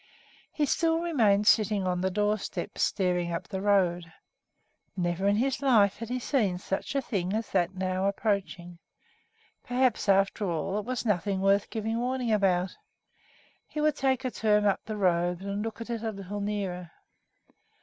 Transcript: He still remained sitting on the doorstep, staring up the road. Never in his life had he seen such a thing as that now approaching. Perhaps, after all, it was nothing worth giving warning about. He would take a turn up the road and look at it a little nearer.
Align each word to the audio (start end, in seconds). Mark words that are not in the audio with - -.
He 0.51 0.65
still 0.65 0.97
remained 0.99 1.45
sitting 1.45 1.85
on 1.85 2.01
the 2.01 2.09
doorstep, 2.09 2.79
staring 2.79 3.31
up 3.31 3.47
the 3.47 3.61
road. 3.61 4.11
Never 4.97 5.27
in 5.27 5.35
his 5.35 5.61
life 5.61 5.97
had 5.97 6.09
he 6.09 6.17
seen 6.17 6.57
such 6.57 6.95
a 6.95 7.03
thing 7.03 7.33
as 7.33 7.51
that 7.51 7.75
now 7.75 8.07
approaching. 8.07 8.79
Perhaps, 9.63 10.09
after 10.09 10.49
all, 10.49 10.79
it 10.79 10.85
was 10.85 11.05
nothing 11.05 11.39
worth 11.39 11.69
giving 11.69 11.99
warning 11.99 12.31
about. 12.31 12.75
He 13.67 13.79
would 13.79 13.95
take 13.95 14.25
a 14.25 14.31
turn 14.31 14.65
up 14.65 14.81
the 14.85 14.97
road 14.97 15.41
and 15.41 15.61
look 15.61 15.79
at 15.81 15.89
it 15.91 16.01
a 16.01 16.09
little 16.11 16.41
nearer. 16.41 16.89